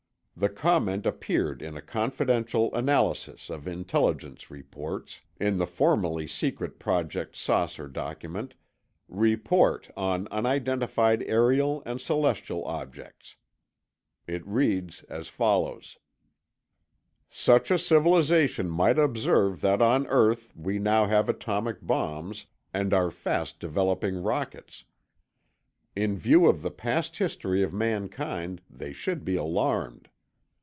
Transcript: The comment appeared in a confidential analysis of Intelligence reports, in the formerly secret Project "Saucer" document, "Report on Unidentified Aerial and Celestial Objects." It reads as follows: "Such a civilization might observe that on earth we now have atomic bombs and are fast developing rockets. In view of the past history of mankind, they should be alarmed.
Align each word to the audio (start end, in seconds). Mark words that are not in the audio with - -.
The 0.37 0.49
comment 0.49 1.05
appeared 1.05 1.61
in 1.61 1.77
a 1.77 1.83
confidential 1.83 2.73
analysis 2.73 3.51
of 3.51 3.67
Intelligence 3.67 4.49
reports, 4.49 5.21
in 5.39 5.59
the 5.59 5.67
formerly 5.67 6.25
secret 6.25 6.79
Project 6.79 7.35
"Saucer" 7.35 7.87
document, 7.87 8.55
"Report 9.07 9.91
on 9.95 10.27
Unidentified 10.31 11.21
Aerial 11.27 11.83
and 11.85 12.01
Celestial 12.01 12.65
Objects." 12.65 13.35
It 14.25 14.43
reads 14.47 15.03
as 15.03 15.27
follows: 15.27 15.99
"Such 17.29 17.69
a 17.69 17.77
civilization 17.77 18.67
might 18.67 18.97
observe 18.97 19.61
that 19.61 19.79
on 19.79 20.07
earth 20.07 20.55
we 20.57 20.79
now 20.79 21.05
have 21.05 21.29
atomic 21.29 21.81
bombs 21.85 22.47
and 22.73 22.95
are 22.95 23.11
fast 23.11 23.59
developing 23.59 24.23
rockets. 24.23 24.85
In 25.95 26.17
view 26.17 26.47
of 26.47 26.63
the 26.63 26.71
past 26.71 27.17
history 27.17 27.61
of 27.61 27.73
mankind, 27.75 28.63
they 28.67 28.91
should 28.91 29.23
be 29.23 29.35
alarmed. 29.35 30.07